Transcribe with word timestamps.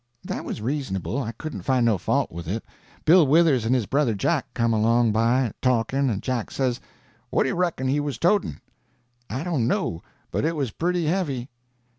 That 0.23 0.43
was 0.45 0.63
reasonable. 0.63 1.21
I 1.21 1.31
couldn't 1.31 1.61
find 1.61 1.85
no 1.85 1.99
fault 1.99 2.31
with 2.31 2.47
it. 2.47 2.65
Bill 3.05 3.27
Withers 3.27 3.65
and 3.65 3.75
his 3.75 3.85
brother 3.85 4.15
Jack 4.15 4.51
come 4.55 4.73
along 4.73 5.11
by, 5.11 5.51
talking, 5.61 6.09
and 6.09 6.23
Jack 6.23 6.49
says: 6.49 6.79
"What 7.29 7.43
do 7.43 7.49
you 7.49 7.55
reckon 7.55 7.87
he 7.87 7.99
was 7.99 8.17
toting?" 8.17 8.61
"I 9.29 9.43
dunno; 9.43 10.01
but 10.31 10.43
it 10.43 10.55
was 10.55 10.71
pretty 10.71 11.05
heavy." 11.05 11.49